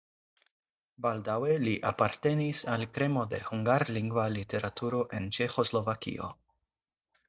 Baldaŭe 1.05 1.57
li 1.65 1.75
apartenis 1.91 2.63
al 2.77 2.87
kremo 2.97 3.29
de 3.37 3.43
hungarlingva 3.53 4.27
literaturo 4.41 5.07
en 5.21 5.33
Ĉeĥoslovakio. 5.39 6.37